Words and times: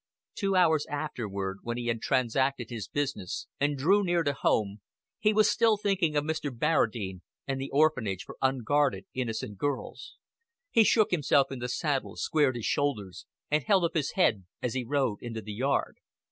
Two 0.33 0.55
hours 0.55 0.87
afterward, 0.89 1.59
when 1.61 1.77
he 1.77 1.85
had 1.85 2.01
transacted 2.01 2.71
his 2.71 2.87
business 2.87 3.45
and 3.59 3.77
drew 3.77 4.03
near 4.03 4.23
to 4.23 4.33
home, 4.33 4.81
he 5.19 5.31
was 5.31 5.47
still 5.47 5.77
thinking 5.77 6.15
of 6.15 6.23
Mr. 6.23 6.49
Barradine 6.49 7.21
and 7.45 7.61
the 7.61 7.69
Orphanage 7.69 8.23
for 8.23 8.35
unguarded 8.41 9.05
innocent 9.13 9.59
girls. 9.59 10.15
He 10.71 10.83
shook 10.83 11.11
himself 11.11 11.51
in 11.51 11.59
the 11.59 11.69
saddle, 11.69 12.15
squared 12.15 12.55
his 12.55 12.65
shoulders, 12.65 13.27
and 13.51 13.63
held 13.63 13.83
up 13.83 13.93
his 13.93 14.13
head 14.13 14.45
as 14.59 14.73
he 14.73 14.83
rode 14.83 15.21
into 15.21 15.39
the 15.43 15.53
yard. 15.53 15.97